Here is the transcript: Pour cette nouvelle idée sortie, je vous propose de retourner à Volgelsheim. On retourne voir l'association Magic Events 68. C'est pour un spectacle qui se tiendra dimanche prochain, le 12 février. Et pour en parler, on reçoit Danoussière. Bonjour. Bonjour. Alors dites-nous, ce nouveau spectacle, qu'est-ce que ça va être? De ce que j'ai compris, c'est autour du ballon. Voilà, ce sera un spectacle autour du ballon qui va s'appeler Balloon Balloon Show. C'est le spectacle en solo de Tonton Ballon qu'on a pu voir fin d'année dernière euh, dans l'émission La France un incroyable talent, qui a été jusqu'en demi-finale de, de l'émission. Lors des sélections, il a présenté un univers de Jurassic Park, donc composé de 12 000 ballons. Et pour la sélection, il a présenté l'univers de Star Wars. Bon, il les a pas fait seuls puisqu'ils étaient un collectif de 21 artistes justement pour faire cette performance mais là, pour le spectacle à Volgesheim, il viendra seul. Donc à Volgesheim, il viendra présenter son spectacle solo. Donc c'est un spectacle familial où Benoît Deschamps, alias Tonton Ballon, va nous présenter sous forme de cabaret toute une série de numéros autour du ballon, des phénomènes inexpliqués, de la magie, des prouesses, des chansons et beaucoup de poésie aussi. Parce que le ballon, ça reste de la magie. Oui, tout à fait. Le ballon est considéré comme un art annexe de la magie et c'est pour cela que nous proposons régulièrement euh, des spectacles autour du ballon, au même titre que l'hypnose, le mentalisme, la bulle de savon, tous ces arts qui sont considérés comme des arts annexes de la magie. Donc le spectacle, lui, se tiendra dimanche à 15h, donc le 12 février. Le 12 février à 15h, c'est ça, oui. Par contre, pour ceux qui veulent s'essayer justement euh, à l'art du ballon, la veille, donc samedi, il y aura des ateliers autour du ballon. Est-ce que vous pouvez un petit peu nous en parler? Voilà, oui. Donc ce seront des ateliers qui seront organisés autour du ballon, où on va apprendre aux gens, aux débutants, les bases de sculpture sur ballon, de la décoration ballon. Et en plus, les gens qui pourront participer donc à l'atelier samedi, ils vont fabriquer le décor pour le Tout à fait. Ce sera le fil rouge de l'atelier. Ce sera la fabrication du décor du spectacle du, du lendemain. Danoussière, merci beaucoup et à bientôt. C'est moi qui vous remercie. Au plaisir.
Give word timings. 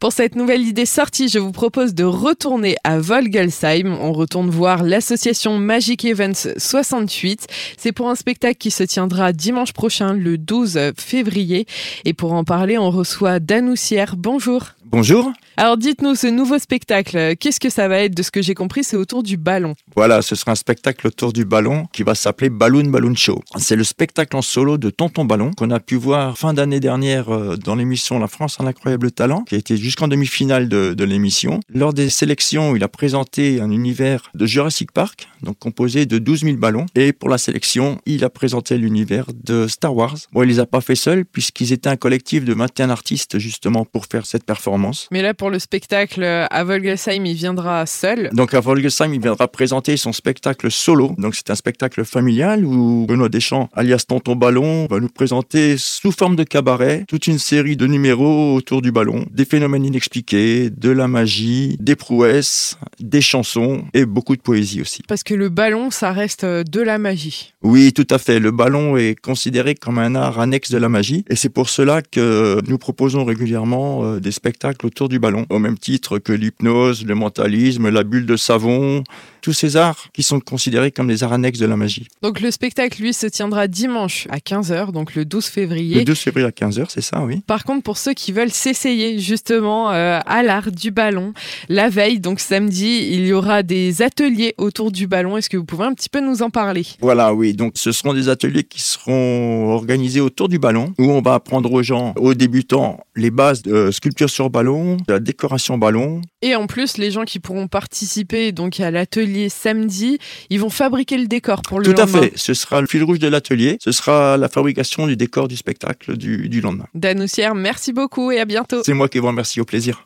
Pour 0.00 0.12
cette 0.12 0.36
nouvelle 0.36 0.62
idée 0.62 0.86
sortie, 0.86 1.28
je 1.28 1.40
vous 1.40 1.50
propose 1.50 1.92
de 1.92 2.04
retourner 2.04 2.76
à 2.84 3.00
Volgelsheim. 3.00 3.98
On 4.00 4.12
retourne 4.12 4.48
voir 4.48 4.84
l'association 4.84 5.58
Magic 5.58 6.04
Events 6.04 6.54
68. 6.56 7.48
C'est 7.76 7.90
pour 7.90 8.08
un 8.08 8.14
spectacle 8.14 8.58
qui 8.58 8.70
se 8.70 8.84
tiendra 8.84 9.32
dimanche 9.32 9.72
prochain, 9.72 10.12
le 10.12 10.38
12 10.38 10.92
février. 10.96 11.66
Et 12.04 12.12
pour 12.12 12.32
en 12.32 12.44
parler, 12.44 12.78
on 12.78 12.90
reçoit 12.90 13.40
Danoussière. 13.40 14.14
Bonjour. 14.16 14.66
Bonjour. 14.90 15.30
Alors 15.58 15.76
dites-nous, 15.76 16.14
ce 16.14 16.28
nouveau 16.28 16.58
spectacle, 16.58 17.36
qu'est-ce 17.36 17.60
que 17.60 17.68
ça 17.68 17.88
va 17.88 17.98
être? 17.98 18.14
De 18.14 18.22
ce 18.22 18.30
que 18.30 18.40
j'ai 18.40 18.54
compris, 18.54 18.84
c'est 18.84 18.96
autour 18.96 19.22
du 19.22 19.36
ballon. 19.36 19.74
Voilà, 19.94 20.22
ce 20.22 20.34
sera 20.34 20.52
un 20.52 20.54
spectacle 20.54 21.06
autour 21.08 21.34
du 21.34 21.44
ballon 21.44 21.86
qui 21.92 22.04
va 22.04 22.14
s'appeler 22.14 22.48
Balloon 22.48 22.88
Balloon 22.88 23.14
Show. 23.14 23.42
C'est 23.58 23.76
le 23.76 23.84
spectacle 23.84 24.34
en 24.34 24.40
solo 24.40 24.78
de 24.78 24.88
Tonton 24.88 25.26
Ballon 25.26 25.50
qu'on 25.50 25.70
a 25.70 25.80
pu 25.80 25.96
voir 25.96 26.38
fin 26.38 26.54
d'année 26.54 26.80
dernière 26.80 27.28
euh, 27.28 27.56
dans 27.56 27.74
l'émission 27.74 28.18
La 28.18 28.28
France 28.28 28.56
un 28.60 28.66
incroyable 28.66 29.10
talent, 29.10 29.42
qui 29.42 29.56
a 29.56 29.58
été 29.58 29.76
jusqu'en 29.76 30.08
demi-finale 30.08 30.70
de, 30.70 30.94
de 30.94 31.04
l'émission. 31.04 31.60
Lors 31.68 31.92
des 31.92 32.08
sélections, 32.08 32.74
il 32.74 32.82
a 32.82 32.88
présenté 32.88 33.60
un 33.60 33.70
univers 33.70 34.30
de 34.34 34.46
Jurassic 34.46 34.92
Park, 34.92 35.28
donc 35.42 35.58
composé 35.58 36.06
de 36.06 36.18
12 36.18 36.44
000 36.44 36.56
ballons. 36.56 36.86
Et 36.94 37.12
pour 37.12 37.28
la 37.28 37.36
sélection, 37.36 38.00
il 38.06 38.24
a 38.24 38.30
présenté 38.30 38.78
l'univers 38.78 39.26
de 39.34 39.66
Star 39.66 39.94
Wars. 39.94 40.16
Bon, 40.32 40.44
il 40.44 40.48
les 40.48 40.60
a 40.60 40.66
pas 40.66 40.80
fait 40.80 40.94
seuls 40.94 41.26
puisqu'ils 41.26 41.72
étaient 41.72 41.90
un 41.90 41.96
collectif 41.96 42.44
de 42.44 42.54
21 42.54 42.90
artistes 42.90 43.38
justement 43.38 43.84
pour 43.84 44.06
faire 44.06 44.24
cette 44.24 44.44
performance 44.44 44.77
mais 45.10 45.22
là, 45.22 45.34
pour 45.34 45.50
le 45.50 45.58
spectacle 45.58 46.22
à 46.24 46.64
Volgesheim, 46.64 47.24
il 47.24 47.34
viendra 47.34 47.84
seul. 47.86 48.30
Donc 48.32 48.54
à 48.54 48.60
Volgesheim, 48.60 49.12
il 49.12 49.20
viendra 49.20 49.48
présenter 49.48 49.96
son 49.96 50.12
spectacle 50.12 50.70
solo. 50.70 51.14
Donc 51.18 51.34
c'est 51.34 51.50
un 51.50 51.54
spectacle 51.54 52.04
familial 52.04 52.64
où 52.64 53.06
Benoît 53.06 53.28
Deschamps, 53.28 53.68
alias 53.74 54.04
Tonton 54.06 54.36
Ballon, 54.36 54.86
va 54.90 55.00
nous 55.00 55.08
présenter 55.08 55.76
sous 55.78 56.12
forme 56.12 56.36
de 56.36 56.44
cabaret 56.44 57.04
toute 57.08 57.26
une 57.26 57.38
série 57.38 57.76
de 57.76 57.86
numéros 57.86 58.54
autour 58.54 58.82
du 58.82 58.92
ballon, 58.92 59.24
des 59.30 59.44
phénomènes 59.44 59.84
inexpliqués, 59.84 60.70
de 60.70 60.90
la 60.90 61.08
magie, 61.08 61.76
des 61.80 61.96
prouesses, 61.96 62.76
des 63.00 63.20
chansons 63.20 63.84
et 63.94 64.04
beaucoup 64.04 64.36
de 64.36 64.42
poésie 64.42 64.80
aussi. 64.80 65.02
Parce 65.08 65.22
que 65.22 65.34
le 65.34 65.48
ballon, 65.48 65.90
ça 65.90 66.12
reste 66.12 66.44
de 66.44 66.80
la 66.80 66.98
magie. 66.98 67.54
Oui, 67.62 67.92
tout 67.92 68.06
à 68.10 68.18
fait. 68.18 68.38
Le 68.38 68.50
ballon 68.50 68.96
est 68.96 69.18
considéré 69.18 69.74
comme 69.74 69.98
un 69.98 70.14
art 70.14 70.40
annexe 70.40 70.70
de 70.70 70.78
la 70.78 70.88
magie 70.88 71.24
et 71.28 71.36
c'est 71.36 71.48
pour 71.48 71.68
cela 71.68 72.02
que 72.02 72.60
nous 72.68 72.78
proposons 72.78 73.24
régulièrement 73.24 74.04
euh, 74.04 74.20
des 74.20 74.32
spectacles 74.32 74.67
autour 74.84 75.08
du 75.08 75.18
ballon, 75.18 75.46
au 75.50 75.58
même 75.58 75.78
titre 75.78 76.18
que 76.18 76.32
l'hypnose, 76.32 77.04
le 77.04 77.14
mentalisme, 77.14 77.88
la 77.88 78.04
bulle 78.04 78.26
de 78.26 78.36
savon, 78.36 79.04
tous 79.48 79.54
ces 79.54 79.76
arts 79.76 80.08
qui 80.12 80.22
sont 80.22 80.40
considérés 80.40 80.90
comme 80.90 81.08
des 81.08 81.24
arts 81.24 81.32
annexes 81.32 81.58
de 81.58 81.64
la 81.64 81.74
magie. 81.74 82.06
Donc 82.20 82.42
le 82.42 82.50
spectacle, 82.50 83.00
lui, 83.00 83.14
se 83.14 83.26
tiendra 83.26 83.66
dimanche 83.66 84.26
à 84.28 84.40
15h, 84.40 84.92
donc 84.92 85.14
le 85.14 85.24
12 85.24 85.46
février. 85.46 85.94
Le 85.94 86.04
12 86.04 86.18
février 86.18 86.46
à 86.46 86.50
15h, 86.50 86.84
c'est 86.90 87.00
ça, 87.00 87.22
oui. 87.24 87.40
Par 87.46 87.64
contre, 87.64 87.82
pour 87.82 87.96
ceux 87.96 88.12
qui 88.12 88.30
veulent 88.32 88.50
s'essayer 88.50 89.18
justement 89.18 89.90
euh, 89.90 90.20
à 90.26 90.42
l'art 90.42 90.70
du 90.70 90.90
ballon, 90.90 91.32
la 91.70 91.88
veille, 91.88 92.20
donc 92.20 92.40
samedi, 92.40 93.08
il 93.10 93.26
y 93.26 93.32
aura 93.32 93.62
des 93.62 94.02
ateliers 94.02 94.54
autour 94.58 94.92
du 94.92 95.06
ballon. 95.06 95.38
Est-ce 95.38 95.48
que 95.48 95.56
vous 95.56 95.64
pouvez 95.64 95.86
un 95.86 95.94
petit 95.94 96.10
peu 96.10 96.20
nous 96.20 96.42
en 96.42 96.50
parler? 96.50 96.84
Voilà, 97.00 97.32
oui. 97.32 97.54
Donc 97.54 97.72
ce 97.76 97.90
seront 97.90 98.12
des 98.12 98.28
ateliers 98.28 98.64
qui 98.64 98.82
seront 98.82 99.72
organisés 99.72 100.20
autour 100.20 100.50
du 100.50 100.58
ballon, 100.58 100.92
où 100.98 101.04
on 101.04 101.22
va 101.22 101.32
apprendre 101.32 101.72
aux 101.72 101.82
gens, 101.82 102.12
aux 102.18 102.34
débutants, 102.34 103.00
les 103.16 103.30
bases 103.30 103.62
de 103.62 103.90
sculpture 103.92 104.28
sur 104.28 104.50
ballon, 104.50 104.98
de 105.06 105.14
la 105.14 105.20
décoration 105.20 105.78
ballon. 105.78 106.20
Et 106.40 106.54
en 106.54 106.66
plus, 106.66 106.98
les 106.98 107.10
gens 107.10 107.24
qui 107.24 107.40
pourront 107.40 107.66
participer 107.66 108.52
donc 108.52 108.78
à 108.78 108.90
l'atelier 108.90 109.48
samedi, 109.48 110.18
ils 110.50 110.60
vont 110.60 110.70
fabriquer 110.70 111.18
le 111.18 111.26
décor 111.26 111.62
pour 111.62 111.80
le 111.80 111.92
Tout 111.92 112.00
à 112.00 112.06
fait. 112.06 112.32
Ce 112.36 112.54
sera 112.54 112.80
le 112.80 112.86
fil 112.86 113.02
rouge 113.02 113.18
de 113.18 113.26
l'atelier. 113.26 113.78
Ce 113.82 113.90
sera 113.90 114.36
la 114.36 114.48
fabrication 114.48 115.08
du 115.08 115.16
décor 115.16 115.48
du 115.48 115.56
spectacle 115.56 116.16
du, 116.16 116.48
du 116.48 116.60
lendemain. 116.60 116.86
Danoussière, 116.94 117.56
merci 117.56 117.92
beaucoup 117.92 118.30
et 118.30 118.38
à 118.38 118.44
bientôt. 118.44 118.82
C'est 118.84 118.94
moi 118.94 119.08
qui 119.08 119.18
vous 119.18 119.26
remercie. 119.26 119.60
Au 119.60 119.64
plaisir. 119.64 120.04